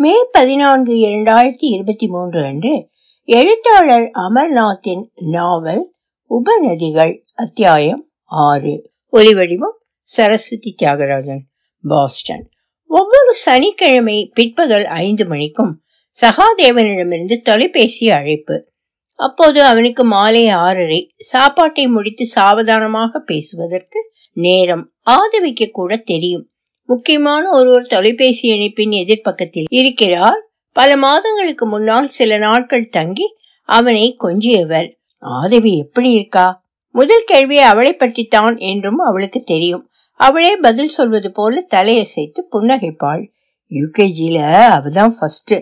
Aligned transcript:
மே 0.00 0.24
பதினான்கு 0.32 0.94
இரண்டாயிரத்தி 0.94 1.56
இருபத்தி 1.58 2.06
மூன்று 2.06 2.44
அன்று 2.44 2.88
எழுத்தாளர் 3.24 4.10
அமர்நாத்தின் 4.14 5.04
நாவல் 5.14 5.94
உபநதிகள் 6.30 7.18
அத்தியாயம் 7.34 8.10
ஆறு. 8.24 8.90
ஒலிவடிவம் 9.12 9.76
சரஸ்வதி 10.00 10.74
தியாகராஜன் 10.82 11.40
பாஸ்டன். 11.82 12.48
ஒவ்வொரு 12.86 13.32
சனிக்கிழமை 13.32 14.30
பிற்பகல் 14.34 14.84
ஐந்து 14.84 15.24
மணிக்கும் 15.24 15.82
சகாதேவனிடமிருந்து 16.20 17.40
தொலைபேசி 17.40 18.10
அழைப்பு. 18.10 18.70
அப்போது 19.16 19.62
அவனுக்கு 19.62 20.04
மாலை 20.04 20.48
ஆறரை 20.48 21.14
சாப்பாட்டை 21.18 21.86
முடித்து 21.86 22.26
சாவதானமாக 22.26 23.18
பேசுவதற்கு 23.18 24.10
நேரம் 24.32 24.92
ஆதவிக்க 25.10 25.70
கூட 25.70 25.96
தெரியும். 25.96 26.50
முக்கியமான 26.88 27.50
ஒருவர் 27.50 27.86
தொலைபேசி 27.86 28.48
இணைப்பின் 28.48 28.90
எதிர்ப்பக்கத்தில் 28.90 29.64
இருக்கிறார். 29.68 30.40
பல 30.72 30.96
மாதங்களுக்கு 30.96 31.66
முன்னால் 31.66 32.06
சில 32.06 32.38
நாட்கள் 32.38 32.88
தங்கி 32.88 33.24
அவனை 33.64 34.16
கொஞ்சியவர். 34.20 34.92
ஆதவி 35.18 35.78
எப்படி 35.78 36.10
இருக்கா? 36.10 36.64
முதல் 36.92 37.22
கேள்வி 37.26 37.58
அவளை 37.58 37.92
பற்றித்தான் 37.92 38.56
என்றும் 38.56 38.98
அவளுக்கு 38.98 39.40
தெரியும். 39.40 39.90
அவளே 40.14 40.56
பதில் 40.56 40.88
சொல்வது 40.88 41.32
போல 41.32 41.66
தலையசைத்து 41.74 42.40
புன்னகைப்பாள். 42.52 43.28
யூகேஜியில 43.70 44.38
அவதான் 44.78 45.12
ஃபர்ஸ்ட் 45.18 45.54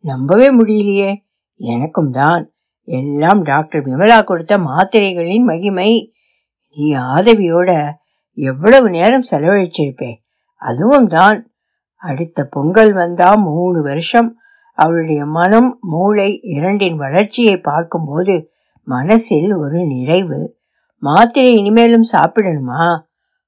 நம்பவே 0.00 0.48
முடியலையே. 0.56 1.14
எனக்கும் 1.56 2.10
தான். 2.10 2.52
எல்லாம் 2.84 3.42
டாக்டர் 3.42 3.84
விமலா 3.84 4.24
கொடுத்த 4.24 4.58
மாத்திரைகளின் 4.58 5.44
மகிமை. 5.44 6.12
நீ 6.74 6.94
ஆதவியோட 6.94 7.90
எவ்வளவு 8.34 8.90
நேரம் 8.90 9.24
செலவழிச்சிருப்பேன் 9.30 10.22
அதுவும் 10.64 11.06
தான். 11.06 11.38
அடுத்த 11.96 12.44
பொங்கல் 12.44 12.92
வந்தா 12.92 13.34
மூணு 13.34 13.82
வருஷம். 13.82 14.38
அவளுடைய 14.74 15.24
மனம் 15.24 15.78
மூளை 15.80 16.40
இரண்டின் 16.42 16.96
வளர்ச்சியை 16.96 17.56
பார்க்கும்போது 17.60 18.50
மனசில் 18.84 19.54
ஒரு 19.54 19.86
நிறைவு. 19.86 20.56
மாத்திரை 20.98 21.52
இனிமேலும் 21.56 22.06
சாப்பிடணுமா? 22.12 23.00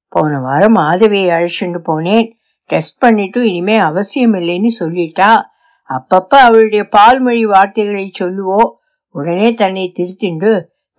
போன 0.08 0.41
வாரம் 0.41 0.73
மாதவியை 0.73 1.28
அழைச்சிட்டு 1.31 1.81
போனேன். 1.89 2.33
டெஸ்ட் 2.67 2.98
பண்ணிட்டு 2.98 3.41
இனிமே 3.48 3.77
அவசியம் 3.77 4.34
இல்லைன்னு 4.34 4.70
சொல்லிட்டா. 4.80 5.30
அப்பப்ப 5.89 6.34
அவளுடைய 6.47 6.84
பால்மொழி 6.89 7.45
வார்த்தைகளை 7.47 8.12
சொல்லுவோ 8.20 8.61
உடனே 9.11 9.48
தன்னை 9.51 9.92
திருத்திண்டு 9.98 10.53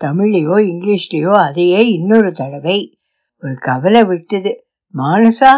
தமிழ்லையோ 0.05 0.55
இங்கிலீஷ்லேயோ 0.71 1.33
அதையே 1.33 1.81
இன்னொரு 1.91 2.31
தடவை. 2.31 2.97
ஒரு 3.41 3.53
கவலை 3.53 4.03
விட்டது. 4.03 4.51
மானசா? 4.97 5.51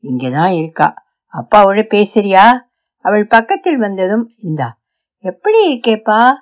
இங்கேதான் 0.00 0.52
இருக்கா. 0.52 0.94
அப்பாவோட 1.32 1.82
பேசுறியா? 1.94 2.60
அவள் 2.96 3.26
பக்கத்தில் 3.26 3.78
வந்ததும் 3.78 4.30
இந்தா 4.42 4.78
எப்படி 5.16 5.74
இருக்கேப்பா? 5.74 6.32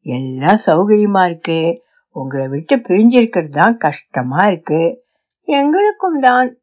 எல்லாம் 0.00 0.56
சௌகரியமா 0.66 1.30
இருக்கு. 1.30 1.82
உங்களை 2.10 2.48
விட்டு 2.48 2.76
பிரிஞ்சிருக்கிறது 2.76 3.48
தான் 3.48 3.76
கஷ்டமா 3.76 4.46
இருக்கு. 4.46 5.04
எங்களுக்கும் 5.42 6.20
தான். 6.20 6.58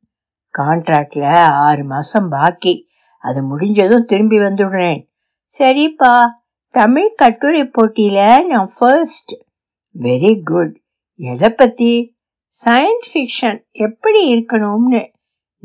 கான்ட்ராக்ட்ல 0.58 1.44
ஆறு 1.44 1.84
மாசம் 1.84 2.32
பாக்கி. 2.32 2.88
அது 3.18 3.44
முடிஞ்சதும் 3.44 4.06
திரும்பி 4.06 4.38
வந்துடுறேன். 4.38 5.08
சரிப்பா. 5.60 6.28
தமிழ் 6.68 7.14
கட்டுரை 7.14 7.62
போட்டியில 7.62 8.46
நான் 8.46 8.70
ஃபர்ஸ்ட் 8.78 9.32
வெரி 10.00 10.44
குட் 10.44 10.82
எதை 11.16 11.50
பத்தி? 11.50 12.18
சயின்ஸ் 12.66 13.08
ஃபிக்ஷன் 13.14 13.72
எப்படி 13.72 14.36
இருக்கணும்னு. 14.36 15.14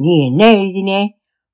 நீ 0.00 0.26
என்ன 0.26 0.52
எழுதினே? 0.52 1.06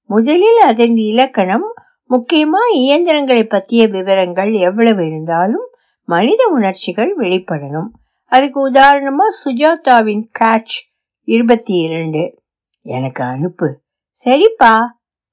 முதலில் 0.02 0.60
அதன் 0.60 0.96
இலக்கணம் 0.96 1.74
முக்கியமா 2.10 2.72
இயந்திரங்களை 2.72 3.44
பற்றிய 3.44 3.86
விவரங்கள் 3.86 4.52
எவ்வளவு 4.52 5.06
இருந்தாலும் 5.06 5.70
மனித 6.04 6.46
உணர்ச்சிகள் 6.46 7.16
வெளிப்படணும். 7.16 7.88
அதுக்கு 8.24 8.70
உதாரணமா 8.70 9.24
சுஜாதாவின் 9.44 10.22
கேட்ச் 10.38 10.76
இருபத்தி 11.22 11.74
இரண்டு 11.74 12.42
எனக்கு 12.82 13.24
அனுப்பு. 13.24 13.80
சரிப்பா. 14.24 14.78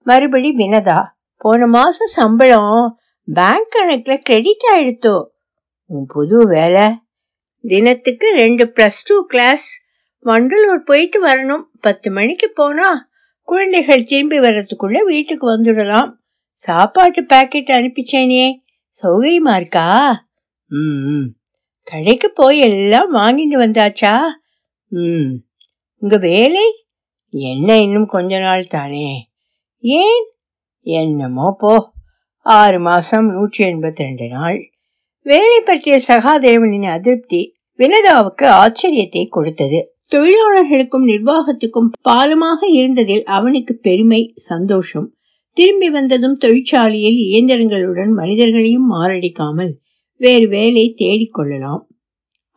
மறுபடி 0.03 0.51
வினதா. 0.51 1.03
போன 1.37 1.67
மாசம் 1.67 2.07
சம்பளம் 2.07 2.97
பேங்க் 3.33 3.75
கணக்குல 3.75 4.17
கிரெடிட் 4.17 4.61
ஆயிடுத்தோ 4.75 5.25
உன் 5.85 6.05
புது 6.05 6.47
வேலை? 6.47 6.91
தினத்துக்கு 7.61 8.29
ரெண்டு 8.29 8.65
ப்ளஸ் 8.65 8.99
டூ 9.05 9.25
கிளாஸ் 9.25 9.82
வண்டலூர் 10.25 10.85
போயிட்டு 10.85 11.27
வரணும். 11.27 11.63
பத்து 11.81 12.11
மணிக்கு 12.11 12.49
போனா 12.49 13.09
குழந்தைகள் 13.41 14.03
திரும்பி 14.03 14.39
வர்றதுக்குள்ள 14.39 15.03
வீட்டுக்கு 15.03 15.57
வந்துடலாம். 15.57 16.13
சாப்பாட்டு 16.53 17.23
பாக்கெட் 17.23 17.67
அனுப்பிச்சேனே. 17.67 18.53
சௌகரியமா 19.03 19.55
இருக்கா? 19.55 20.25
ம் 20.67 21.25
கடைக்கு 21.83 22.31
போய் 22.31 22.59
எல்லாம் 22.59 23.13
வாங்கிட்டு 23.13 23.57
வந்தாச்சா? 23.57 24.19
ம். 24.87 25.35
உங்க 25.97 26.17
வேலை? 26.17 26.85
என்ன 27.29 27.81
இன்னும் 27.81 28.05
கொஞ்ச 28.05 28.39
நாள் 28.39 28.65
தானே. 28.65 29.29
ஏன்? 29.79 30.25
என்னமோ 30.79 31.55
போ. 31.59 31.91
ஆறு 32.39 32.79
மாசம் 32.79 33.29
நூற்றி 33.29 33.65
எண்பத்தி 33.65 33.95
ரெண்டு 33.95 34.27
நாள். 34.27 34.71
வேலை 35.21 35.61
பற்றிய 35.61 35.99
சகாதேவனின் 36.07 36.91
அதிருப்தி 36.91 37.55
வினதாவுக்கு 37.77 38.41
ஆச்சரியத்தை 38.41 39.27
கொடுத்தது. 39.29 39.92
தொழிலாளர்களுக்கும் 40.13 41.03
நிர்வாகத்துக்கும் 41.03 41.89
பாலமாக 42.01 42.67
இருந்ததில் 42.67 43.23
அவனுக்கு 43.23 43.77
பெருமை 43.77 44.31
சந்தோஷம். 44.35 45.13
திரும்பி 45.57 45.89
வந்ததும் 45.89 46.37
தொழிற்சாலையில் 46.37 47.19
இயந்திரங்களுடன் 47.23 48.11
மனிதர்களையும் 48.13 48.91
மாரடிக்காமல் 48.91 49.71
வேறு 50.17 50.47
வேலை 50.47 50.95
தேடிக்கொள்ளலாம் 50.97 51.81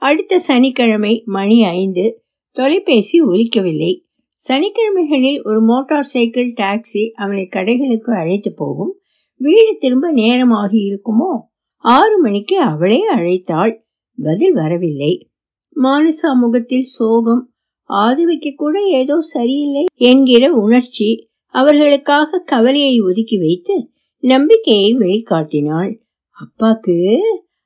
அடுத்த 0.03 0.39
சனிக்கிழமை 0.39 1.23
மணி 1.27 1.65
ஐந்து. 1.65 2.23
தொலைபேசி 2.53 3.21
ஒலிக்கவில்லை. 3.21 4.05
சனிக்கிழமைகளில் 4.49 5.43
ஒரு 5.43 5.61
மோட்டார் 5.61 6.05
சைக்கிள் 6.05 6.53
டாக்ஸி 6.53 7.11
அவனை 7.15 7.49
கடைகளுக்கு 7.51 8.11
அழைத்து 8.17 8.55
போகும். 8.55 9.01
வீடு 9.37 9.77
திரும்ப 9.79 10.13
நேரமாகி 10.13 10.81
இருக்குமோ? 10.91 11.33
ஆறு 11.77 12.21
மணிக்கு 12.21 12.61
அவளே 12.61 13.01
அழைத்தாள். 13.15 13.75
பதில் 14.23 14.53
வரவில்லை. 14.53 15.29
மானசா 15.77 16.29
முகத்தில் 16.41 16.83
சோகம் 16.83 17.51
ஆதவிக்கு 17.85 18.55
கூட 18.57 18.81
ஏதோ 18.81 19.21
சரியில்லை 19.21 19.85
என்கிற 19.95 20.53
உணர்ச்சி 20.53 21.29
அவர்களுக்காக 21.55 22.39
கவலையை 22.39 23.01
ஒதுக்கி 23.01 23.39
வைத்து 23.39 23.91
நம்பிக்கையை 24.23 24.95
வெளிக்காட்டினாள். 24.95 25.93
அப்பாக்கு 26.37 26.97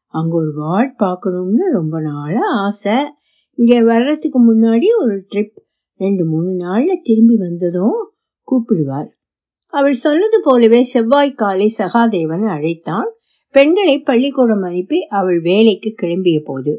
அங்க 0.06 0.36
ஒரு 0.36 0.52
வார்ட் 0.54 0.96
பார்க்கணும்னு 0.96 1.70
ரொம்ப 1.72 2.00
நாளா 2.00 2.40
ஆசை. 2.62 2.96
இங்க 3.54 3.82
வர்றதுக்கு 3.84 4.38
முன்னாடி 4.40 4.86
ஒரு 4.98 5.26
ட்ரிப் 5.30 5.56
ரெண்டு 6.00 6.24
மூணு 6.24 6.50
நாள்ல 6.50 6.92
திரும்பி 7.02 7.36
வந்ததும் 7.36 7.98
கூப்பிடுவார். 8.48 9.08
அவள் 9.66 9.92
சொன்னது 9.92 10.40
போலவே 10.42 10.82
செவ்வாய் 10.82 11.32
காலை 11.32 11.74
சகாதேவன் 11.78 12.46
அழைத்தான். 12.48 13.08
பெண்களை 13.54 13.98
பள்ளிக்கூடம் 13.98 14.62
அனுப்பி 14.62 14.98
அவள் 15.08 15.40
வேலைக்கு 15.40 15.94
கிளம்பிய 16.02 16.38
போது 16.44 16.72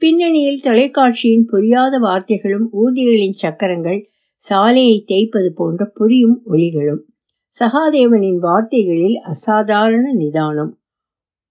பின்னணியில் 0.00 0.60
தொலைக்காட்சியின் 0.62 1.46
புரியாத 1.46 1.98
வார்த்தைகளும் 1.98 2.66
ஊர்திகளின் 2.72 3.32
சக்கரங்கள் 3.32 4.10
சாலையை 4.36 5.02
தேய்ப்பது 5.06 5.52
போன்ற 5.54 5.90
புரியும் 5.94 6.42
ஒலிகளும் 6.46 7.00
சகாதேவனின் 7.60 8.38
வார்த்தைகளில் 8.38 9.20
அசாதாரண 9.20 10.12
நிதானம். 10.12 10.80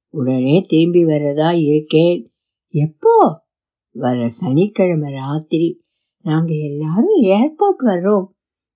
உடனே 0.10 0.66
திரும்பி 0.68 1.06
வரதா 1.06 1.62
இருக்கேன். 1.62 2.32
எப்போ? 2.70 3.44
வர 3.92 4.30
சனிக்கிழமை 4.30 5.14
ராத்திரி. 5.14 5.82
நாங்கள் 6.24 6.58
எல்லாரும் 6.58 7.22
ஏர்போர்ட் 7.22 7.86
வர்றோம். 7.86 8.26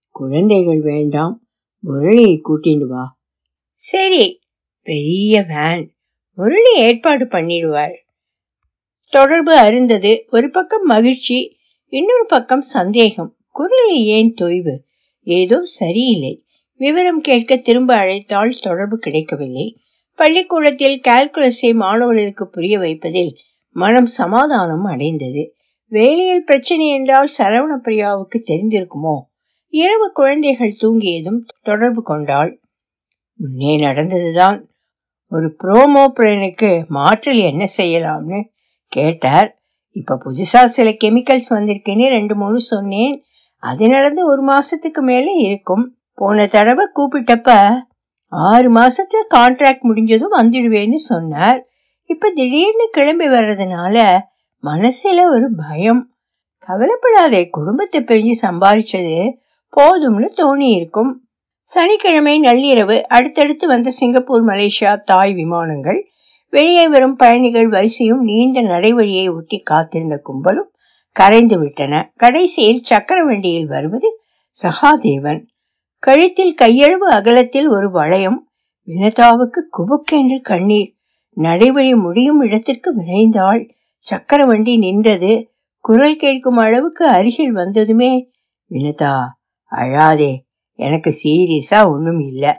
குழந்தைகள் 0.09 0.81
வேண்டாம். 0.81 1.47
முரளியை 1.85 2.39
கூட்டிட்டு 2.49 2.87
வா. 2.87 3.19
சரி. 3.73 4.39
பெரிய 4.81 5.45
வேன் 5.47 5.95
முரளி 6.35 6.75
ஏற்பாடு 6.75 7.25
பண்ணிடுவார். 7.25 8.01
தொடர்பு 9.13 9.53
அறிந்தது 9.57 10.11
ஒரு 10.31 10.47
பக்கம் 10.49 10.83
மகிழ்ச்சி 10.83 11.37
இன்னொரு 11.93 12.25
பக்கம் 12.27 12.61
சந்தேகம். 12.61 13.35
குரலில் 13.49 14.05
ஏன் 14.05 14.33
தொய்வு? 14.41 14.75
ஏதோ 15.27 15.57
சரியில்லை. 15.61 16.33
விவரம் 16.79 17.19
கேட்க 17.21 17.55
திரும்ப 17.57 17.95
அழைத்தால் 17.95 18.53
தொடர்பு 18.61 18.97
கிடைக்கவில்லை. 18.97 19.65
பள்ளிக்கூடத்தில் 20.19 21.01
கால்குலஸை 21.07 21.73
மாணவர்களுக்கு 21.73 22.47
புரிய 22.47 22.79
வைப்பதில் 22.79 23.31
மனம் 23.75 24.05
சமாதானம் 24.05 24.83
அடைந்தது. 24.83 25.43
வேலையில் 25.91 26.43
பிரச்சனை 26.43 26.87
என்றால் 26.87 27.29
சரவண 27.37 27.71
பிரியாவுக்கு 27.83 28.39
தெரிந்திருக்குமோ? 28.49 29.15
இரவு 29.73 30.11
குழந்தைகள் 30.11 30.79
தூங்கியதும் 30.81 31.41
தொடர்பு 31.61 32.03
கொண்டாள். 32.03 32.51
முன்னே 33.39 33.75
நடந்ததுதான். 33.77 34.57
ஒரு 35.31 35.47
ப்ரோமோ 35.63 36.03
பிளனுக்கு 36.15 36.71
மாற்றில் 36.87 37.41
என்ன 37.51 37.63
செய்யலாம்னு 37.77 38.39
கேட்டார். 38.97 39.49
இப்ப 39.95 40.17
புதுசா 40.25 40.61
சில 40.75 40.89
கெமிக்கல்ஸ் 41.03 41.49
வந்திருக்குன்னு 41.49 42.07
ரெண்டு 42.07 42.35
மூணு 42.35 42.59
சொன்னேன். 42.59 43.15
அது 43.63 43.87
நடந்து 43.87 44.21
ஒரு 44.27 44.41
மாசத்துக்கு 44.47 45.01
மேலே 45.01 45.33
இருக்கும். 45.47 45.83
போன 46.13 46.45
தடவை 46.45 46.85
கூப்பிட்டப்ப 46.95 47.49
ஆறு 48.49 48.69
மாசத்து 48.75 49.19
கான்ட்ராக்ட் 49.35 49.87
முடிஞ்சதும் 49.89 50.35
வந்துடுவேன்னு 50.37 50.99
சொன்னார். 51.09 51.59
இப்ப 52.09 52.29
திடீர்னு 52.29 52.85
கிளம்பி 52.91 53.27
வர்றதுனால 53.27 53.97
மனசுல 54.63 55.21
ஒரு 55.35 55.47
பயம். 55.61 56.01
கவலைப்படாதே 56.67 57.41
குடும்பத்தை 57.49 57.99
பிரிஞ்சு 58.01 58.35
சம்பாதிச்சது 58.41 59.17
போதும்னு 59.73 60.27
தோணி 60.37 60.69
இருக்கும் 60.75 61.11
சனிக்கிழமை 61.69 62.33
நள்ளிரவு 62.39 62.97
அடுத்தடுத்து 63.15 63.65
வந்த 63.67 63.89
சிங்கப்பூர் 63.89 64.43
மலேசியா 64.45 64.91
தாய் 65.03 65.33
விமானங்கள் 65.33 65.99
வெளியே 66.53 66.85
வரும் 66.87 67.15
பயணிகள் 67.15 67.69
வரிசையும் 67.69 68.23
நீண்ட 68.23 68.61
நடைவழியை 68.61 69.25
ஒட்டி 69.35 69.57
காத்திருந்த 69.59 70.15
கும்பலும் 70.23 70.69
கரைந்து 71.15 71.55
விட்டன. 71.59 71.93
கடைசியில் 72.15 72.81
சக்கர 72.81 73.19
வண்டியில் 73.25 73.67
வருவது 73.67 74.09
சகாதேவன். 74.57 75.39
கழுத்தில் 76.03 76.55
கையளவு 76.61 77.07
அகலத்தில் 77.09 77.67
ஒரு 77.67 77.87
வளையம் 77.91 78.39
வினதாவுக்கு 78.87 79.61
குபுக்கென்று 79.77 80.37
கண்ணீர். 80.41 80.91
நடைவழி 81.37 81.93
முடியும் 81.95 82.41
இடத்திற்கு 82.41 82.89
விரைந்தாள். 82.99 83.61
சக்கர 84.05 84.45
வண்டி 84.45 84.73
நின்றது. 84.77 85.33
குரல் 85.85 86.15
கேட்கும் 86.15 86.57
அளவுக்கு 86.57 87.03
அருகில் 87.07 87.53
வந்ததுமே 87.53 88.11
வினதா 88.71 89.15
அழாதே. 89.71 90.33
எனக்கு 90.79 91.11
சீரியஸா 91.23 91.79
ஒன்றும் 91.87 92.21
இல்லை. 92.21 92.53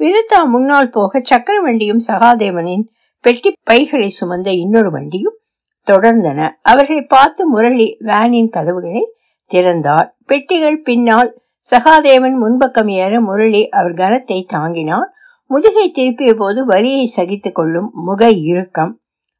வினதா 0.00 0.40
முன்னால் 0.44 0.90
போக 0.90 1.20
சக்கர 1.22 1.56
வண்டியும் 1.60 2.04
சகாதேவனின் 2.06 2.84
பெட்டி 3.24 3.50
பைகளை 3.62 4.08
சுமந்த 4.20 4.48
இன்னொரு 4.62 4.90
வண்டியும் 4.90 5.38
தொடர்ந்தன. 5.86 6.40
அவர்களை 6.62 7.02
பார்த்து 7.02 7.42
முரளி 7.48 7.86
வேனின் 8.00 8.50
கதவுகளை 8.50 9.02
திறந்தார் 9.50 10.08
பெட்டிகள் 10.26 10.78
பின்னால் 10.82 11.30
சகாதேவன் 11.70 12.36
முன்பக்கம் 12.42 12.90
ஏற 13.02 13.20
முரளி 13.20 13.62
அவர் 13.68 13.94
கனத்தை 13.94 14.38
தாங்கினார் 14.44 15.08
முதுகை 15.50 15.86
திருப்பிய 15.90 16.32
போது 16.34 16.60
வலியை 16.64 17.04
சகித்து 17.16 17.50
கொள்ளும் 17.52 17.88
முக 18.06 18.30
இறுக்கம். 18.30 18.92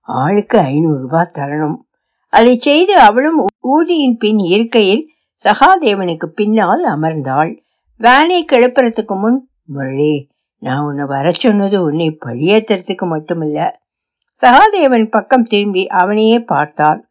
ஆளுக்கு 0.03 0.59
ஐநூறு 0.59 0.99
ரூபாய் 1.01 1.35
தரணும். 1.39 1.77
அதை 2.33 2.55
செய்து 2.59 2.95
அவளும் 2.99 3.39
ஊதியின் 3.69 4.17
பின் 4.17 4.41
இருக்கையில் 4.55 5.05
சகாதேவனுக்கு 5.41 6.27
பின்னால் 6.41 6.85
அமர்ந்தாள். 6.95 7.53
வேனை 8.01 8.39
கிளப்புறதுக்கு 8.53 9.17
முன் 9.21 9.39
முரளி 9.67 10.15
நான் 10.65 10.85
உன்னை 10.85 11.05
வர 11.05 11.33
சொன்னது 11.33 11.83
உன்னை 11.83 12.19
பழியேற்றுறதுக்கு 12.25 13.05
மட்டுமில்ல. 13.05 13.71
சகாதேவன் 14.41 15.11
பக்கம் 15.11 15.43
திரும்பி 15.43 15.87
அவனையே 15.87 16.39
பார்த்தாள் 16.41 17.09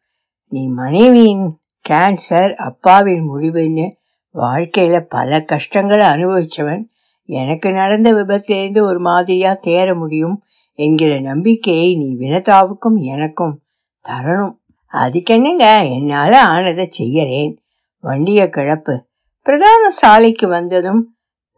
நீ 0.48 0.68
மனைவியின் 0.68 1.58
கேன்சர் 1.88 2.54
அப்பாவின் 2.54 3.30
முடிவுன்னு 3.30 3.90
வாழ்க்கையில் 4.30 5.06
பல 5.08 5.40
கஷ்டங்களை 5.40 6.06
அனுபவித்தவன் 6.06 6.82
எனக்கு 7.26 7.72
நடந்த 7.72 8.12
விபத்திலேருந்து 8.12 8.80
ஒரு 8.80 9.00
மாதிரியாக 9.00 9.70
தேர 9.70 9.96
முடியும் 9.96 10.42
என்கிற 10.74 11.20
நம்பிக்கையை 11.20 11.96
நீ 11.96 12.08
வினதாவுக்கும் 12.14 12.96
எனக்கும் 12.96 13.62
தரணும். 14.08 14.54
அதுக்கென்னங்க 14.92 15.66
என்னால் 15.94 16.32
ஆனதை 16.32 16.86
செய்யறேன். 16.98 17.56
வண்டிய 18.00 18.44
கிளப்பு. 18.44 18.98
பிரதான 19.42 19.90
சாலைக்கு 19.90 20.48
வந்ததும் 20.48 21.13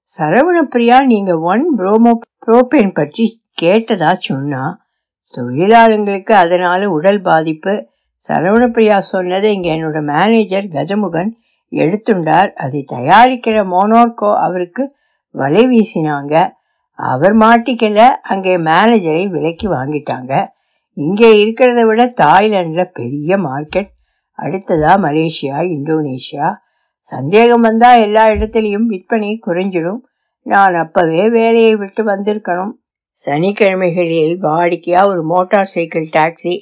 சரவணப்பிரியா 0.08 0.96
நீங்க 1.04 1.32
ஒன் 1.50 1.64
புரோமோ 1.78 2.12
புரோபேன் 2.44 2.92
பற்றி 2.92 3.24
கேட்டதா 3.62 4.10
சொன்னா 4.26 4.62
தொழிலாளங்களுக்கு 5.34 6.32
அதனால 6.42 6.88
உடல் 6.90 7.20
பாதிப்பு. 7.20 7.74
சரவணப்பிரியா 8.28 8.96
சொன்னதை 9.12 9.48
இங்கே 9.54 9.70
என்னோட 9.76 9.98
மேனேஜர் 10.12 10.66
கஜமுகன் 10.66 11.30
எடுத்துண்டார். 11.72 12.50
அதை 12.54 12.80
தயாரிக்கிற 12.92 13.56
மோனோர்கோ 13.72 14.30
அவருக்கு 14.44 14.84
வலை 15.34 15.64
வீசினாங்க. 15.66 16.34
அவர் 16.98 17.34
மாட்டிக்கல 17.36 18.02
அங்கே 18.32 18.54
மேனேஜரை 18.68 19.24
விலைக்கு 19.34 19.66
வாங்கிட்டாங்க. 19.74 20.32
இங்கே 20.96 21.30
இருக்கிறத 21.42 21.80
விட 21.86 22.02
தாய்லாண்டில் 22.22 22.92
பெரிய 22.92 23.36
மார்க்கெட் 23.38 23.90
அடுத்ததா 24.38 24.94
மலேசியா 25.06 25.58
இந்தோனேஷியா. 25.74 26.48
சந்தேகம் 27.06 27.60
வந்தா 27.60 27.94
எல்லா 27.94 28.22
இடத்துலையும் 28.26 28.86
விற்பனை 28.86 29.40
குறைஞ்சிடும். 29.46 30.00
நான் 30.46 30.74
அப்பவே 30.74 31.28
வேலையை 31.30 31.76
விட்டு 31.76 32.02
வந்திருக்கணும். 32.04 32.72
சனிக்கிழமைகளில் 33.26 34.34
வாடிக்கையா 34.38 35.06
ஒரு 35.06 35.22
மோட்டார் 35.22 35.70
சைக்கிள் 35.74 36.06
டாக்ஸி 36.16 36.54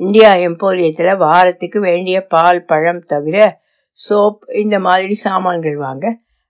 இந்தியா 0.00 0.30
எம்போரியத்தில் 0.34 1.16
வாரத்துக்கு 1.16 1.80
வேண்டிய 1.80 2.26
பால் 2.26 2.64
பழம் 2.64 3.02
தவிர 3.04 3.60
சோப் 3.98 4.38
இந்த 4.54 4.78
மாதிரி 4.78 5.14
சாமான்கள் 5.14 5.76
வாங்க 5.76 6.06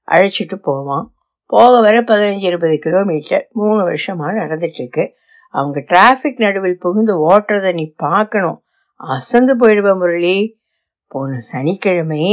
அழைச்சிட்டு 0.08 0.56
போவான். 0.62 1.06
போக 1.46 1.80
வர 1.80 1.96
பதினஞ்சு 2.00 2.42
இருபது 2.42 2.76
கிலோமீட்டர் 2.78 3.48
மூணு 3.52 3.82
வருஷமாக 3.82 4.32
நடந்துட்டு 4.40 4.78
இருக்கு 4.82 5.04
அவங்க 5.54 5.78
டிராஃபிக் 5.92 6.42
நடுவில் 6.44 6.78
புகுந்து 6.78 7.14
ஓட்டுறத 7.30 7.74
நீ 7.74 7.86
பார்க்கணும். 7.96 8.58
அசந்து 8.94 9.52
போயிடுவ 9.56 9.90
முரளி. 9.98 10.36
போன 11.12 11.38
சனிக்கிழமை 11.52 12.24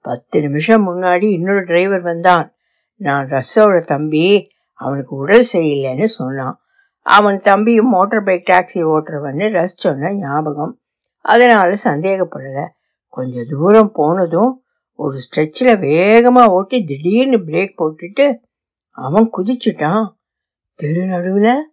பத்து 0.00 0.40
நிமிஷம் 0.40 0.88
முன்னாடி 0.88 1.22
இன்னொரு 1.22 1.64
டிரைவர் 1.64 2.00
வந்தான். 2.00 2.54
நான் 2.94 3.28
ரஸ்ஸோட 3.28 3.78
தம்பி 3.78 4.50
அவனுக்கு 4.74 5.16
உடல் 5.16 5.46
சரியில்லைன்னு 5.52 6.04
சொன்னான். 6.04 6.60
அவன் 7.02 7.36
தம்பியும் 7.36 7.88
மோட்டார் 7.88 8.22
பைக் 8.22 8.48
டாக்ஸி 8.50 8.78
ஓட்டுறவன்னு 8.78 9.50
ரஸ் 9.50 9.76
சொன்ன 9.76 10.14
ஞாபகம். 10.14 10.80
அதனால் 11.20 11.76
சந்தேகப்படலை. 11.84 12.66
கொஞ்சம் 13.08 13.46
தூரம் 13.48 13.92
போனதும் 13.92 14.62
ஒரு 14.92 15.18
ஸ்ட்ரெச்சில் 15.18 15.78
வேகமாக 15.78 16.50
ஓட்டி 16.50 16.84
திடீர்னு 16.84 17.38
பிரேக் 17.38 17.74
போட்டுட்டு 17.78 18.36
அவன் 18.90 19.30
குதிச்சுட்டான். 19.36 20.08
தெரு 20.74 21.06
நடுவில் 21.06 21.70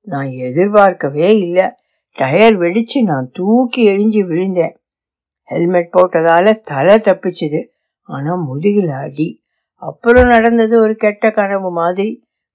நான் 0.00 0.28
எதிர்பார்க்கவே 0.28 1.38
இல்லை. 1.38 1.70
டயர் 2.14 2.56
வெடித்து 2.56 3.04
நான் 3.04 3.30
தூக்கி 3.32 3.88
எரிஞ்சு 3.88 4.26
விழுந்தேன். 4.26 4.77
ஹெல்மெட் 5.48 5.92
போட்டதால 5.92 6.54
தலை 6.62 6.94
தப்பிச்சுது. 6.98 7.60
ஆனால் 8.08 8.42
முதுகில் 8.46 8.92
அடி. 9.02 9.28
அப்புறம் 9.82 10.26
நடந்தது 10.26 10.74
ஒரு 10.80 10.94
கெட்ட 10.96 11.30
கனவு 11.30 11.70
மாதிரி. 11.72 12.10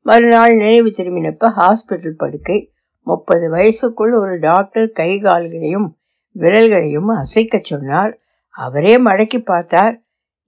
மறுநாள் 0.06 0.54
நினைவு 0.56 0.90
திரும்பினப்ப 0.90 1.52
ஹாஸ்பிட்டல் 1.58 2.20
படுக்கை. 2.22 2.60
முப்பது 3.08 3.46
வயசுக்குள் 3.54 4.14
ஒரு 4.20 4.34
டாக்டர் 4.40 4.90
கை 4.90 5.12
கால்களையும் 5.20 5.88
விரல்களையும் 6.36 7.10
அசைக்க 7.18 7.60
சொன்னார். 7.64 8.14
அவரே 8.54 8.94
மடக்கி 9.04 9.40
பார்த்தார். 9.44 9.96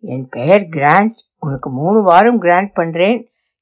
என் 0.04 0.28
பெயர் 0.30 0.66
கிராண்ட். 0.66 1.16
உனக்கு 1.40 1.70
மூணு 1.70 2.00
வாரம் 2.04 2.40
கிராண்ட் 2.40 2.72
பண்ணுறேன் 2.76 3.20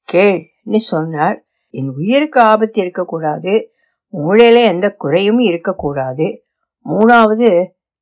கேள்னு 0.08 0.80
சொன்னார். 0.92 1.38
என் 1.74 1.90
உயிருக்கு 1.96 2.40
ஆபத்து 2.40 2.78
இருக்கக்கூடாது. 2.80 3.54
மூளையில் 4.14 4.68
எந்த 4.72 4.86
குறையும் 5.02 5.40
இருக்கக்கூடாது. 5.50 6.26
மூணாவது 6.86 7.48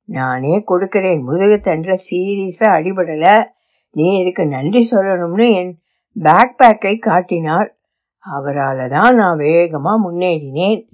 நானே 0.04 0.60
கொடுக்கிறேன். 0.60 1.22
முதுகு 1.22 1.60
தண்டில் 1.60 2.04
சீரியஸாக 2.10 2.76
அடிபடலை. 2.78 3.44
நீ 3.90 4.18
இதுக்கு 4.18 4.46
நன்றி 4.46 4.88
சொல்லணும்னு 4.90 5.54
என் 5.54 5.78
பேக் 6.14 6.58
பேக்கை 6.62 6.98
காட்டினார். 6.98 7.76
அவரால் 8.18 8.88
தான் 8.88 9.14
நான் 9.14 9.36
வேகமாக 9.36 10.10
முன்னேறினேன். 10.10 10.88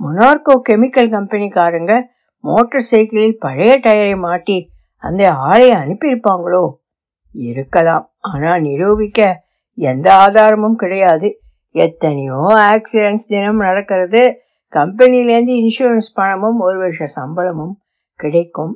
மொனார்கோ 0.00 0.60
கெமிக்கல் 0.68 1.10
கம்பெனிக்காரங்க 1.10 2.02
மோட்டார் 2.40 2.80
சைக்கிளில் 2.80 3.38
பழைய 3.38 3.80
டயரை 3.82 4.18
மாட்டி 4.18 4.68
அந்த 4.96 5.30
ஆளை 5.30 5.70
அனுப்பியிருப்பாங்களோ? 5.70 6.70
இருக்கலாம். 7.30 8.12
ஆனால் 8.20 8.60
நிரூபிக்க 8.60 9.44
எந்த 9.74 10.14
ஆதாரமும் 10.14 10.74
கிடையாது. 10.74 11.40
எத்தனையோ 11.70 12.38
ஆக்சிடென்ட்ஸ் 12.56 13.28
தினம் 13.28 13.56
நடக்கிறது. 13.56 14.40
கம்பெனிலேருந்து 14.72 15.66
இன்சூரன்ஸ் 15.66 16.10
பணமும் 16.14 16.58
ஒரு 16.58 16.78
வருஷ 16.78 17.06
சம்பளமும். 17.06 17.79
கிடைக்கும். 18.22 18.72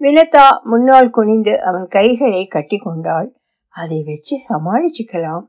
வினதா 0.00 0.46
முன்னால் 0.62 1.10
குனிந்து 1.10 1.54
அவன் 1.60 1.86
கைகளை 1.86 2.42
கட்டி 2.46 2.78
கொண்டாள் 2.78 3.28
அதை 3.74 3.98
வச்சு 4.06 4.36
சமாளிச்சுக்கலாம். 4.48 5.44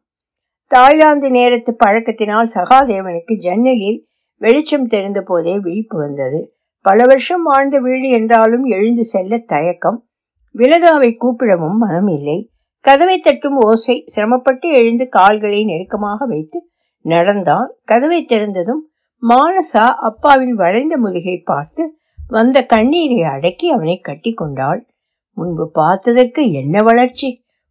தாய்லாந்து 0.72 1.28
நேரத்து 1.32 1.72
பழக்கத்தினால் 1.86 2.54
சகாதேவனுக்கு 2.56 3.34
ஜன்னலில் 3.38 4.00
வெளிச்சம் 4.42 4.88
தெரிந்த 4.88 5.20
போதே 5.22 5.56
விழிப்பு 5.58 5.96
வந்தது. 5.98 6.40
பல 6.86 7.06
வருஷம் 7.06 7.44
வாழ்ந்த 7.44 7.78
வீடு 7.80 8.08
என்றாலும் 8.10 8.66
எழுந்து 8.76 9.04
செல்ல 9.04 9.38
தயக்கம். 9.52 10.00
வினதாவை 10.56 11.10
கூப்பிடவும் 11.16 11.78
மனம் 11.78 12.08
இல்லை. 12.08 12.38
கதவை 12.86 13.18
தட்டும் 13.20 13.58
ஓசை 13.66 13.96
சிரமப்பட்டு 14.06 14.68
எழுந்து 14.72 15.06
கால்களை 15.10 15.60
நெருக்கமாக 15.66 16.26
வைத்து 16.26 16.60
நடந்தான். 17.06 17.68
கதவை 17.84 18.20
திறந்ததும் 18.30 18.82
மானசா 19.24 19.86
அப்பாவின் 20.08 20.56
வளைந்த 20.56 20.96
முதுகை 20.98 21.38
பார்த்து 21.46 21.84
வந்த 22.32 22.58
கண்ணீரை 22.64 23.22
அடக்கி 23.22 23.70
அவனை 23.70 23.98
கட்டி 23.98 24.32
கொண்டாள். 24.34 24.82
முன்பு 25.38 25.72
பார்த்ததற்கு 25.74 26.52
என்ன 26.52 26.84
வளர்ச்சி? 26.84 27.30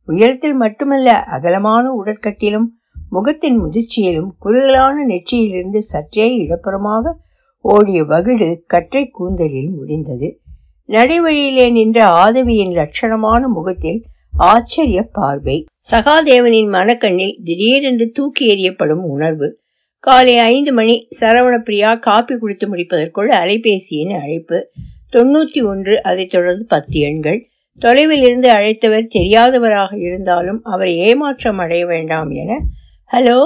உயரத்தில் 0.09 0.55
மட்டுமல்ல 0.55 1.13
அகலமான 1.13 1.85
உடற்கட்டிலும் 2.05 2.67
முகத்தின் 3.11 3.59
முதிர்ச்சியிலும் 3.65 4.31
குறுகலான 4.39 5.07
நெற்றியிலிருந்து 5.07 5.79
சற்றே 5.79 6.27
இடப்புறமாக 6.39 7.13
ஓடிய 7.61 8.03
வகுடு 8.03 8.49
கற்றை 8.67 9.09
கூந்தலில் 9.09 9.71
முடிந்தது. 9.71 10.41
நடைவழியிலே 10.89 11.73
நின்ற 11.73 12.05
ஆதவியின் 12.05 12.75
லட்சணமான 12.75 13.43
முகத்தில் 13.47 14.05
ஆச்சரிய 14.39 15.03
பார்வை. 15.13 15.67
சகாதேவனின் 15.91 16.69
மனக்கண்ணில் 16.69 17.41
திடீரென்று 17.45 18.11
தூக்கி 18.11 18.45
எறியப்படும் 18.55 19.05
உணர்வு. 19.09 19.57
காலை 20.01 20.39
ஐந்து 20.39 20.73
மணி 20.73 21.09
சரவணப்பிரியா 21.21 21.99
காப்பி 21.99 22.35
குடித்து 22.37 22.67
முடிப்பதற்குள் 22.75 23.29
அலைபேசியின் 23.29 24.21
அழைப்பு. 24.21 24.59
தொண்ணூற்றி 25.13 25.67
ஒன்று 25.67 26.03
அதைத் 26.03 26.31
தொடர்ந்து 26.31 26.65
பத்து 26.65 27.01
எண்கள். 27.01 27.49
தொலைவில் 27.79 28.23
இருந்து 28.23 28.49
அழைத்தவர் 28.49 29.11
தெரியாதவராக 29.15 29.99
இருந்தாலும் 29.99 30.61
அவரை 30.63 30.97
ஏமாற்றம் 30.97 31.59
அடைய 31.59 31.87
வேண்டாம் 31.87 32.31
என 32.31 32.59
ஹலோ? 33.11 33.41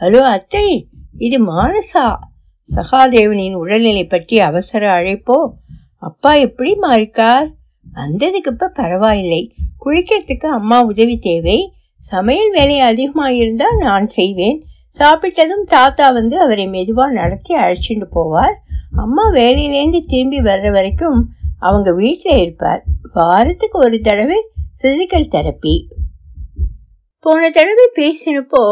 ஹலோ 0.00 0.20
அத்தை 0.20 0.88
இது 1.18 1.38
மானசா? 1.44 2.06
சகாதேவனின் 2.68 3.54
உடல்நிலை 3.54 4.04
பற்றி 4.04 4.38
அவசர 4.40 4.88
அழைப்போ? 4.92 5.38
அப்பா 5.98 6.34
எப்படி 6.34 6.72
மாறிக்கார்? 6.72 7.46
வந்ததுக்கு 7.94 8.52
இப்போ 8.52 8.68
பரவாயில்லை. 8.68 9.54
குளிக்கிறதுக்கு 9.84 10.46
அம்மா 10.46 10.82
உதவி 10.82 11.18
தேவை. 11.18 11.72
சமையல் 11.98 12.50
வேலை 12.50 12.78
அதிகமாக 12.80 13.32
இருந்தால் 13.32 13.76
நான் 13.76 14.08
செய்வேன். 14.08 14.58
சாப்பிட்டதும் 14.98 15.64
தாத்தா 15.64 16.10
வந்து 16.10 16.40
அவரை 16.40 16.66
மெதுவாக 16.68 17.12
நடத்தி 17.12 17.54
அழைச்சிட்டு 17.54 18.06
போவார். 18.14 18.56
அம்மா 18.96 19.24
வேலையிலேருந்து 19.32 20.00
திரும்பி 20.06 20.38
வர்ற 20.40 20.72
வரைக்கும் 20.72 21.18
அவங்க 21.58 21.92
வீட்டில் 21.92 22.38
இருப்பார். 22.38 22.82
வாரத்துக்கு 23.12 23.78
ஒரு 23.78 23.98
தடவை 24.00 24.38
ஃபிசிக்கல் 24.82 25.32
தெரப்பி 25.34 25.74
போன 27.24 27.50
தடவை 27.50 27.86
பேசினப்போ 27.94 28.64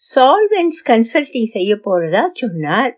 சால்வென்ஸ் 0.00 0.80
கன்சல்டிங் 0.86 1.52
செய்ய 1.54 1.76
போகிறதா 1.76 2.30
சொன்னார். 2.32 2.92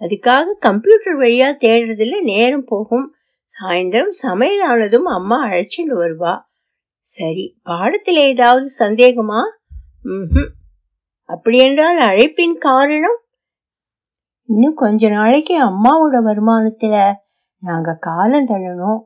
அதுக்காக 0.00 0.54
கம்ப்யூட்டர் 0.60 1.16
வழியாக 1.16 1.54
தேடுறதுல 1.66 2.20
நேரம் 2.22 2.64
போகும். 2.64 3.06
சாயந்தரம் 3.54 4.14
சமையல் 4.24 4.68
ஆனதும் 4.68 5.04
அம்மா 5.04 5.38
அழைச்சிட்டு 5.48 5.94
வருவா. 5.98 6.34
சரி 7.00 7.46
பாடத்தில் 7.62 8.20
ஏதாவது 8.32 8.70
சந்தேகமா? 8.78 9.40
ம் 10.02 10.48
அப்படியென்றால் 11.28 11.98
அழைப்பின் 11.98 12.58
காரணம்? 12.58 13.20
இன்னும் 14.46 14.74
கொஞ்ச 14.74 15.08
நாளைக்கு 15.08 15.64
அம்மாவோட 15.64 16.14
வருமானத்துல 16.14 17.12
நாங்க 17.60 17.96
காலம் 18.00 18.46
தள்ளணும். 18.46 19.00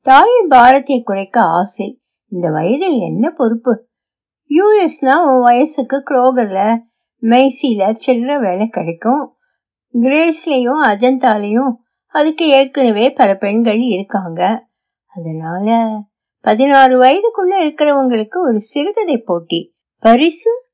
தாயின் 0.00 0.46
பாரத்தை 0.48 1.02
குறைக்க 1.02 1.40
ஆசை. 1.40 2.02
இந்த 2.28 2.50
வயதில் 2.50 2.98
என்ன 2.98 3.30
பொறுப்பு? 3.30 3.88
யூஎஸ்னா 4.48 5.24
உன் 5.24 5.40
வயசுக்கு 5.40 6.02
குரோகர்ல 6.10 6.78
மெய்சில 7.22 7.98
சில்லற 8.06 8.40
வேலை 8.40 8.68
கிடைக்கும். 8.68 9.36
கிரேஸ்லயும் 10.00 10.82
அஜந்தாலையும் 10.84 11.72
அதுக்கு 12.06 12.48
ஏற்கனவே 12.48 13.12
பல 13.12 13.34
பெண்கள் 13.34 13.80
இருக்காங்க. 13.80 14.68
அதனால 15.16 15.98
பதினாறு 16.40 17.02
வயதுக்குள்ள 17.02 17.50
இருக்கிறவங்களுக்கு 17.50 18.38
ஒரு 18.48 18.60
சிறுகதை 18.60 19.18
போட்டி. 19.18 19.74
பரிசு? 19.98 20.65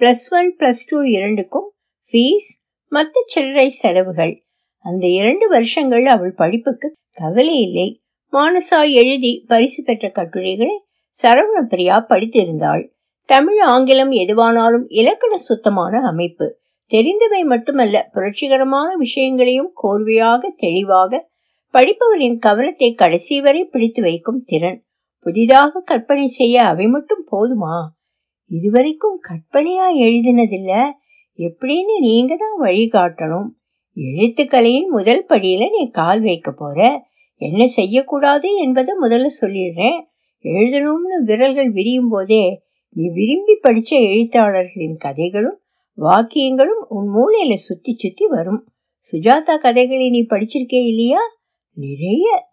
பிளஸ் 0.00 0.26
ஒன் 0.30 0.56
பிளஸ் 0.58 0.82
டூ 0.88 1.00
இரண்டுக்கும் 1.02 1.72
ஃபீஸ் 2.10 2.48
மற்ற 2.88 3.22
சில்லறை 3.26 3.70
செலவுகள். 3.70 4.44
அந்த 4.78 5.06
இரண்டு 5.06 5.48
வருஷங்கள் 5.48 6.06
அவள் 6.06 6.32
படிப்புக்கு 6.32 6.92
கவலை 7.12 7.60
இல்லை. 7.60 8.00
மானசா 8.32 8.92
எழுதி 8.92 9.44
பரிசு 9.48 9.82
பெற்ற 9.82 10.08
கட்டுரைகளை 10.08 10.82
சரவணப்பிரியா 11.22 11.96
படித்திருந்தாள். 12.08 12.84
தமிழ் 13.24 13.58
ஆங்கிலம் 13.58 14.12
எதுவானாலும் 14.12 14.84
இலக்கண 14.88 15.38
சுத்தமான 15.38 16.00
அமைப்பு. 16.06 16.58
தெரிந்தவை 16.90 17.44
மட்டுமல்ல 17.44 18.08
புரட்சிகரமான 18.12 18.94
விஷயங்களையும் 18.96 19.72
கோர்வையாக 19.82 20.40
தெளிவாக 20.56 21.30
படிப்பவரின் 21.74 22.38
கவனத்தை 22.38 22.94
கடைசி 22.94 23.40
வரை 23.40 23.64
பிடித்து 23.64 24.02
வைக்கும் 24.02 24.42
திறன். 24.44 24.84
புதிதாக 25.18 25.80
கற்பனை 25.80 26.28
செய்ய 26.28 26.64
அவை 26.64 26.86
மட்டும் 26.86 27.26
போதுமா? 27.32 27.76
இதுவரைக்கும் 28.48 29.20
கற்பனையா 29.28 29.86
எழுதினதில்ல. 29.98 30.90
எப்படின்னு 31.36 31.98
நீங்க 32.00 32.36
தான் 32.36 32.60
வழிகாட்டணும் 32.60 33.46
எழுத்துக்கலையின் 33.96 34.86
முதல் 34.86 35.26
படியில 35.28 35.70
நீ 35.70 35.90
கால் 35.90 36.20
வைக்க 36.20 36.52
போற. 36.52 37.06
என்ன 37.34 37.66
செய்யக்கூடாது 37.66 38.56
என்பதை 38.56 38.94
முதல்ல 39.00 39.26
சொல்லிடுறேன். 39.40 40.00
எழுதணும்னு 40.42 41.24
விரல்கள் 41.24 41.70
விரியும் 41.70 42.08
போதே 42.08 42.62
நீ 42.90 43.08
விரும்பி 43.08 43.52
படிச்ச 43.52 44.00
எழுத்தாளர்களின் 44.10 44.96
கதைகளும் 44.96 45.60
வாக்கியங்களும் 45.98 46.84
உன் 46.88 47.08
மூளையில 47.14 47.54
சுத்தி 47.54 47.94
சுத்தி 47.98 48.26
வரும். 48.26 48.66
சுஜாதா 49.12 49.58
கதைகளை 49.58 50.10
நீ 50.10 50.26
படிச்சிருக்கே 50.30 50.86
இல்லையா? 50.86 51.20
நிறைய. 51.72 52.48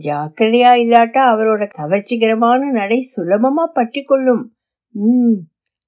ஜாக்கிரதையா 0.00 0.80
இல்லாட்டா 0.84 1.22
அவரோட 1.32 1.68
கவர்ச்சிகரமான 1.78 2.70
நடை 2.70 3.04
சுலபமா 3.16 3.64
பற்றி 3.74 4.02
கொள்ளும். 4.02 4.54
ம் 4.94 5.34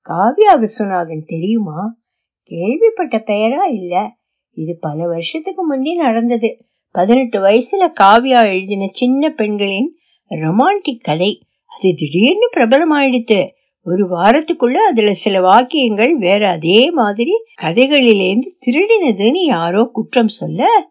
காவ்யா 0.06 0.52
விஸ்வநாதன் 0.56 1.23
தெரியுமா? 1.25 1.99
கேள்விப்பட்ட 2.42 3.16
பெயரா 3.18 3.73
இல்ல? 3.73 4.16
இது 4.56 4.76
பல 4.80 5.06
வருஷத்துக்கு 5.06 5.66
முந்தி 5.66 5.94
நடந்தது. 5.94 6.59
பதினெட்டு 6.90 7.40
வயசுல 7.40 7.92
காவியா 8.00 8.52
எழுதின 8.52 8.88
சின்ன 8.92 9.30
பெண்களின் 9.30 9.97
ரொமான்டிக் 10.30 11.00
கதை. 11.00 11.42
அது 11.66 11.94
திடீர்னு 11.94 12.49
பிரபலமாயிடுத்து. 12.56 13.49
ஒரு 13.87 14.09
வாரத்துக்குள்ள 14.09 14.75
அதுல 14.75 15.12
சில 15.12 15.40
வாக்கியங்கள் 15.40 16.16
வேற 16.16 16.49
அதே 16.49 16.90
மாதிரி 16.90 17.32
கதைகளிலேருந்து 17.62 18.50
திருடினதுன்னு 18.66 19.44
யாரோ 19.44 19.85
குற்றம் 19.92 20.28
சொல்ல 20.28 20.90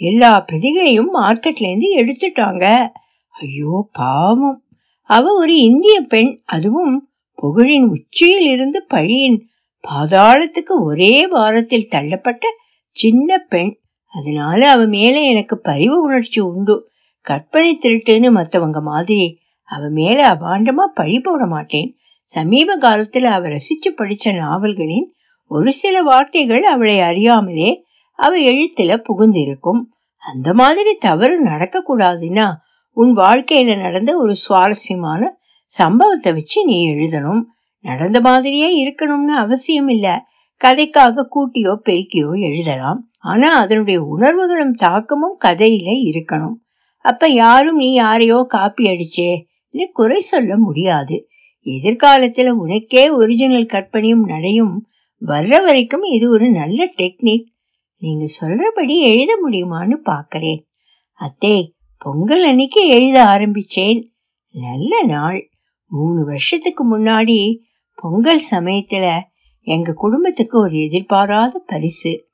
எல்லா 0.00 0.44
பிரதிகளையும் 0.52 1.12
மார்க்கெட்லேருந்து 1.14 1.88
எடுத்துட்டாங்க. 1.96 2.64
ஐயோ 3.30 3.88
பாவம். 3.92 4.64
அவ 5.02 5.32
ஒரு 5.34 5.56
இந்திய 5.56 6.00
பெண். 6.00 6.38
அதுவும் 6.44 7.08
புகழின் 7.42 7.84
உச்சியில் 7.84 8.46
இருந்து 8.46 8.86
பழியின் 8.94 9.40
பாதாளத்துக்கு 9.88 10.74
ஒரே 10.80 11.26
வாரத்தில் 11.26 11.88
தள்ளப்பட்ட 11.90 12.46
சின்ன 12.90 13.38
பெண். 13.38 13.78
அதனால 14.12 14.70
அவ 14.70 14.84
மேல 14.84 15.20
எனக்கு 15.20 15.58
பரிவு 15.58 16.02
உணர்ச்சி 16.02 16.40
உண்டு. 16.40 16.90
கற்பனை 17.20 17.78
திருட்டுன்னு 17.82 18.30
மத்தவங்க 18.30 18.80
மாதிரி 18.80 19.38
அவ 19.62 19.88
மேல 19.88 20.28
அபாண்டமா 20.28 20.84
பழி 20.94 21.20
போட 21.20 21.46
மாட்டேன். 21.46 21.96
சமீப 22.22 22.78
காலத்துல 22.78 23.22
அவ 23.22 23.48
ரசிச்சு 23.48 23.90
படிச்ச 23.90 24.36
நாவல்களின் 24.36 25.12
ஒரு 25.44 25.72
சில 25.72 26.02
வார்த்தைகள் 26.02 26.62
அவளை 26.62 27.00
அறியாமலே 27.00 27.84
அவ 28.12 28.38
எழுத்துல 28.38 29.02
புகுந்திருக்கும். 29.08 29.80
அந்த 30.34 30.54
மாதிரி 30.54 30.94
தவறு 30.94 31.44
நடக்கக்கூடாதுன்னா 31.44 32.52
உன் 32.90 33.16
வாழ்க்கையில 33.16 33.80
நடந்த 33.80 34.16
ஒரு 34.16 34.36
சுவாரஸ்யமான 34.36 35.38
சம்பவத்தை 35.76 36.32
வச்சு 36.32 36.64
நீ 36.64 36.90
எழுதணும். 36.90 37.40
நடந்த 37.80 38.20
மாதிரியே 38.20 38.68
இருக்கணும்னு 38.84 39.34
அவசியம் 39.36 39.88
இல்ல. 39.88 40.26
கதைக்காக 40.64 41.26
கூட்டியோ 41.34 41.78
பெருக்கியோ 41.84 42.40
எழுதலாம். 42.40 43.10
ஆனா 43.20 43.58
அதனுடைய 43.58 44.02
உணர்வுகளும் 44.02 44.72
தாக்கமும் 44.72 45.38
கதையில 45.44 45.88
இருக்கணும். 46.10 46.54
அப்ப 46.98 47.28
யாரும் 47.28 47.76
நீ 47.76 47.92
யாரையோ 47.92 48.44
காப்பி 48.48 48.84
அடிச்சே 48.84 49.42
குறை 49.92 50.20
சொல்ல 50.20 50.58
முடியாது. 50.58 51.28
எதிர்காலத்துல 51.64 52.48
உனக்கே 52.48 53.10
ஒரிஜினல் 53.10 53.66
கற்பனையும் 53.66 54.24
நடையும். 54.24 54.86
வர்ற 55.26 55.62
வரைக்கும் 55.62 56.02
இது 56.02 56.30
ஒரு 56.30 56.50
நல்ல 56.50 56.84
டெக்னிக் 56.96 57.44
நீங்க 57.96 58.24
சொல்றபடி 58.40 58.96
எழுத 58.98 59.38
முடியுமான்னு 59.48 59.96
பாக்கிறேன். 60.04 60.60
அத்தே 61.20 61.68
பொங்கல் 61.98 62.44
அன்னைக்கு 62.44 62.88
எழுத 62.88 63.24
ஆரம்பிச்சேன். 63.24 64.02
நல்ல 64.52 65.02
நாள். 65.02 65.48
மூணு 65.86 66.24
வருஷத்துக்கு 66.24 66.98
முன்னாடி 66.98 67.58
பொங்கல் 67.94 68.42
சமயத்துல 68.50 69.20
எங்க 69.60 69.92
குடும்பத்துக்கு 69.92 70.60
ஒரு 70.60 70.82
எதிர்பாராத 70.82 71.62
பரிசு. 71.66 72.28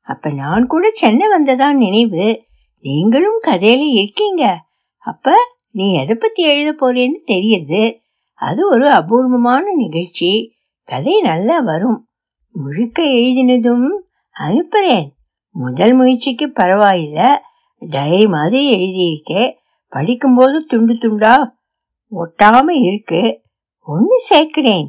அப்ப 0.00 0.30
நான் 0.30 0.66
கூட 0.66 0.90
சென்னை 0.92 1.28
வந்ததா 1.28 1.72
நினைவு. 1.72 2.42
நீங்களும் 2.80 3.40
கதையில 3.42 3.80
இருக்கீங்க. 3.80 4.64
அப்ப 4.98 5.32
நீ 5.70 5.94
எதை 5.94 6.16
பத்தி 6.16 6.42
எழுத 6.42 6.72
போறேன்னு 6.80 7.20
தெரியுது. 7.26 7.96
அது 8.34 8.68
ஒரு 8.68 8.88
அபூர்வமான 8.88 9.72
நிகழ்ச்சி. 9.74 10.52
கதை 10.84 11.20
நல்லா 11.20 11.60
வரும். 11.60 12.08
முழுக்க 12.52 13.02
எழுதினதும் 13.02 13.88
அனுப்புறேன். 14.38 15.08
முதல் 15.50 15.94
முயற்சிக்கு 15.94 16.46
பரவாயில்ல. 16.46 17.36
டைரி 17.78 18.26
மாதிரி 18.26 18.72
எழுதியிருக்கேன் 18.72 19.52
படிக்கும்போது 19.88 20.64
துண்டு 20.64 20.92
துண்டா 20.92 21.54
ஒட்டாம 22.10 22.70
இருக்கு. 22.70 23.42
ஒன்று 23.80 24.22
சேர்க்கிறேன். 24.30 24.88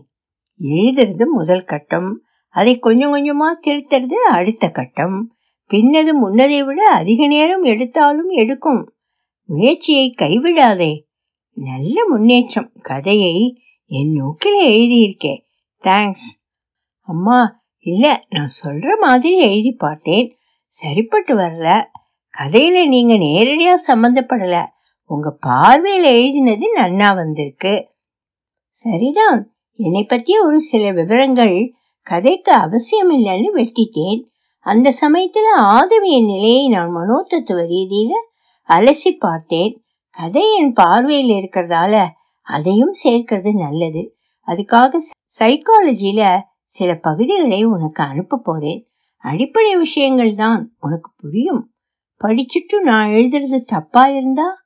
எழுதுறது 0.59 1.25
முதல் 1.25 1.63
கட்டம். 1.63 2.21
அதை 2.49 2.79
கொஞ்சம் 2.79 3.13
கொஞ்சமா 3.13 3.67
திருத்துறது 3.67 4.13
அடுத்த 4.13 4.69
கட்டம். 4.69 5.35
பின்னது 5.67 6.13
முன்னதை 6.13 6.65
விட 6.65 6.85
அதிக 6.85 7.27
நேரம் 7.27 7.63
எடுத்தாலும் 7.63 8.29
எடுக்கும். 8.29 8.93
முயற்சியை 9.43 10.15
கைவிடாதே. 10.17 11.03
நல்ல 11.53 12.07
முன்னேற்றம். 12.09 12.71
கதையை 12.81 13.61
என் 13.85 14.13
நோக்கில் 14.13 14.67
எழுதியிருக்கேன் 14.67 15.41
தேங்க்ஸ். 15.83 16.45
அம்மா 16.99 17.63
இல்லை 17.77 18.25
நான் 18.29 18.49
சொல்ற 18.63 18.99
மாதிரி 18.99 19.37
எழுதி 19.37 19.71
பார்த்தேன். 19.71 20.35
சரிப்பட்டு 20.65 21.37
வரல. 21.37 21.85
கதையில 22.37 22.87
நீங்க 22.87 23.17
நேரடியாக 23.17 23.95
சம்மந்தப்படலை 23.95 24.75
உங்க 25.09 25.37
பார்வையில 25.47 26.05
எழுதினது 26.15 26.65
நன்னா 26.75 27.15
வந்திருக்கு. 27.15 27.87
சரிதான். 28.69 29.53
என்னை 29.75 30.03
பற்றிய 30.03 30.45
ஒரு 30.45 30.59
சில 30.61 30.91
விவரங்கள் 30.91 31.73
கதைக்கு 32.01 32.51
அவசியம் 32.51 33.11
இல்லைன்னு 33.11 33.49
வெட்டிட்டேன். 33.55 34.21
அந்த 34.59 34.93
சமயத்துல 35.01 35.47
ஆதவியின் 35.57 36.25
நிலையை 36.25 36.67
நான் 36.67 36.95
மனோதத்துவ 36.95 37.61
ரீதியில 37.61 38.09
அலசி 38.69 39.11
பார்த்தேன். 39.19 39.83
கதை 40.09 40.55
என் 40.57 40.73
பார்வையில் 40.73 41.35
இருக்கிறதால 41.35 42.07
அதையும் 42.41 42.93
சேர்க்கிறது 42.93 43.53
நல்லது. 43.53 44.15
அதுக்காக 44.47 44.93
சைக்காலஜில 45.39 46.39
சில 46.65 46.95
பகுதிகளை 46.95 47.63
உனக்கு 47.63 48.03
அனுப்ப 48.03 48.37
போறேன். 48.37 48.87
அடிப்படை 49.17 49.77
விஷயங்கள் 49.77 50.35
தான் 50.35 50.75
உனக்கு 50.79 51.11
புரியும். 51.17 51.71
படிச்சுட்டு 52.21 52.79
நான் 52.83 53.09
எழுதுறது 53.09 53.59
தப்பா 53.65 54.07
இருந்தா 54.07 54.65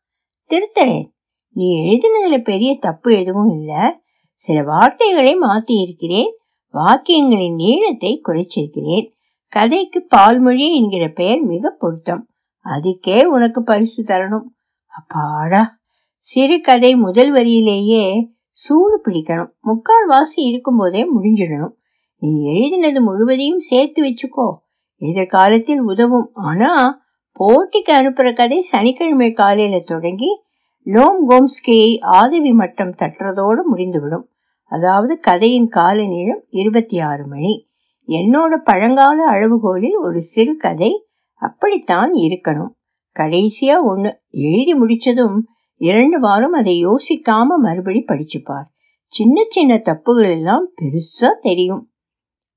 திருத்தறேன் 0.51 1.05
நீ 1.49 1.81
எழுதினதுல 1.81 2.37
பெரிய 2.37 2.77
தப்பு 2.79 3.19
எதுவும் 3.19 3.49
இல்ல. 3.49 4.01
சில 4.33 4.63
வார்த்தைகளை 4.63 5.37
மாத்தி 5.39 5.81
இருக்கிறேன் 5.81 6.35
வாக்கியங்களின் 6.73 7.53
நீளத்தை 7.53 8.21
குறைச்சிருக்கிறேன். 8.27 9.11
கதைக்கு 9.47 10.05
பால்மொழி 10.07 10.75
என்கிற 10.75 11.07
பெயர் 11.07 11.41
மிக 11.41 11.75
பொருத்தம். 11.79 12.29
அதுக்கே 12.65 13.23
உனக்கு 13.23 13.63
பரிசு 13.63 14.03
தரணும். 14.03 14.43
அப்பாடா. 14.87 15.79
சிறுகதை 16.17 16.95
முதல் 16.95 17.33
வரியிலேயே 17.33 18.27
சூடு 18.49 19.01
பிடிக்கணும். 19.05 19.51
முக்கால் 19.59 20.05
வாசி 20.05 20.43
இருக்கும்போதே 20.43 21.17
முடிஞ்சிடணும். 21.17 21.73
நீ 22.15 22.49
எழுதினது 22.49 23.01
முழுவதையும் 23.01 23.59
சேர்த்து 23.59 24.03
வச்சுக்கோ. 24.03 24.55
எதிர்காலத்தில் 24.95 25.81
உதவும். 25.81 26.29
ஆனா 26.33 27.00
போட்டிக்கு 27.39 27.91
அனுப்புற 27.91 28.35
கதை 28.35 28.61
சனிக்கிழமை 28.61 29.31
காலையில 29.31 29.79
தொடங்கி 29.79 30.41
நோம் 30.83 31.29
கோம்ஸ்கியை 31.29 31.99
ஆதவி 32.01 32.53
மட்டம் 32.53 32.95
தட்டுறதோடு 32.95 33.61
முடிந்துவிடும். 33.63 34.29
அதாவது 34.65 35.19
கதையின் 35.19 35.67
கால 35.67 36.05
நீளம் 36.05 36.43
இருபத்தி 36.49 36.99
ஆறு 36.99 37.27
மணி. 37.27 37.69
என்னோட 38.07 38.55
பழங்கால 38.63 39.31
அளவுகோலில் 39.31 39.97
ஒரு 40.01 40.21
சிறு 40.21 40.55
கதை 40.57 41.07
அப்படித்தான் 41.33 42.11
இருக்கணும். 42.11 42.71
கடைசியா 43.19 43.81
ஒன்று 43.83 44.21
எழுதி 44.29 44.79
முடிச்சதும் 44.79 45.37
இரண்டு 45.75 46.19
வாரம் 46.19 46.51
அதை 46.51 46.85
யோசிக்காம 46.85 47.45
மறுபடி 47.57 48.05
படிச்சுப்பார். 48.07 48.67
சின்ன 49.07 49.45
சின்ன 49.49 49.75
தப்புகள் 49.75 50.31
எல்லாம் 50.31 50.71
பெருசா 50.81 51.27
தெரியும். 51.41 51.91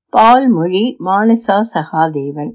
பால்மொழி 0.09 0.97
மானசா 1.05 1.59
சகாதேவன். 1.73 2.51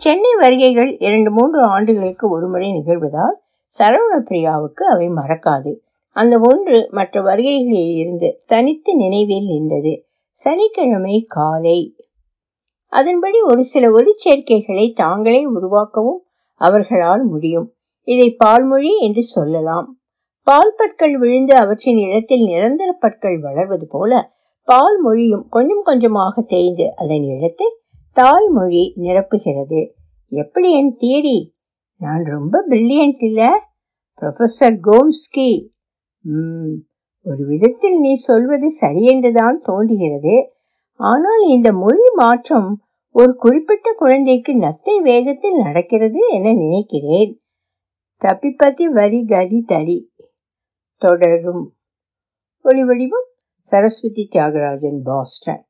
சென்னை 0.00 0.34
வருகைகள் 0.34 0.96
இரண்டு 0.98 1.30
மூன்று 1.30 1.60
ஆண்டுகளுக்கு 1.62 2.30
ஒருமுறை 2.30 2.68
நிகழ்வதால் 2.72 3.34
சரவண 3.78 4.12
பிரியாவுக்கு 4.28 4.82
அவை 4.84 5.08
மறக்காது. 5.08 5.72
அந்த 6.16 6.38
ஒன்று 6.42 6.88
மற்ற 6.90 7.22
வருகைகளில் 7.22 7.94
இருந்து 7.94 8.28
தனித்து 8.46 8.96
நினைவில் 8.96 9.46
நின்றது. 9.46 9.92
சனிக்கிழமை 10.30 11.24
காலை. 11.28 11.94
அதன்படி 12.92 13.40
ஒரு 13.40 13.64
சில 13.64 13.90
ஒலிச்சேர்க்கைகளை 13.90 14.92
தாங்களே 14.92 15.46
உருவாக்கவும் 15.46 16.22
அவர்களால் 16.60 17.24
முடியும். 17.24 17.68
இதை 18.08 18.34
பால்மொழி 18.34 18.98
என்று 18.98 19.22
சொல்லலாம். 19.22 19.88
பால் 20.46 20.74
பற்கள் 20.76 21.18
விழுந்து 21.18 21.54
அவற்றின் 21.56 21.98
இடத்தில் 21.98 22.44
நிரந்தர 22.44 22.92
பற்கள் 22.92 23.38
வளர்வது 23.40 23.86
போல 23.86 24.32
பால் 24.68 24.98
மொழியும் 25.00 25.46
கொஞ்சம் 25.50 25.82
கொஞ்சமாக 25.84 26.42
தேய்ந்து 26.42 26.96
அதன் 26.96 27.22
இடத்தை 27.22 27.68
தாய்மொழி 28.12 28.94
நிரப்புகிறது. 28.96 29.80
எப்படி 30.28 30.68
என் 30.78 30.96
தியரி? 31.00 31.38
நான் 31.98 32.24
ரொம்ப 32.24 32.64
பிரில்லியன்ட் 32.68 33.22
இல்லை. 33.24 33.50
ப்ரொஃபசர் 34.20 34.78
கோம்ஸ்கி 34.86 35.50
ஒரு 37.22 37.46
விதத்தில் 37.46 38.00
நீ 38.00 38.14
சொல்வது 38.14 38.68
சரியென்றுதான் 38.80 39.56
தோன்றுகிறது. 39.62 40.36
ஆனால் 41.00 41.42
இந்த 41.48 41.72
மொழி 41.72 42.06
மாற்றம் 42.14 42.82
ஒரு 43.14 43.34
குறிப்பிட்ட 43.34 43.92
குழந்தைக்கு 43.92 44.52
நத்தை 44.52 44.94
வேகத்தில் 45.02 45.62
நடக்கிறது 45.62 46.20
என 46.30 46.52
நினைக்கிறேன். 46.52 47.38
தப்பிப்பத்தி 48.24 48.84
வரி 48.84 49.24
கதி 49.24 49.64
தரி 49.68 49.98
தொடரும். 51.02 51.64
ஒளி 52.64 52.84
வடிவம் 52.84 53.28
சரஸ்வதி 53.58 54.28
தியாகராஜன் 54.32 55.00
பாஸ்டன். 55.04 55.64